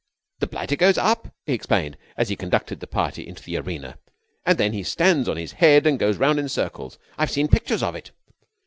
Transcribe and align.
"The 0.39 0.47
blighter 0.47 0.75
goes 0.77 0.97
up," 0.97 1.31
he 1.45 1.53
explained, 1.53 1.95
as 2.17 2.29
he 2.29 2.35
conducted 2.35 2.79
the 2.79 2.87
party 2.87 3.27
into 3.27 3.43
the 3.43 3.57
arena, 3.57 3.99
"and 4.47 4.57
then 4.57 4.73
he 4.73 4.81
stands 4.81 5.29
on 5.29 5.37
his 5.37 5.51
head 5.51 5.85
and 5.85 5.99
goes 5.99 6.17
round 6.17 6.39
in 6.39 6.49
circles. 6.49 6.97
I've 7.19 7.29
seen 7.29 7.47
pictures 7.47 7.83
of 7.83 7.93
it." 7.93 8.09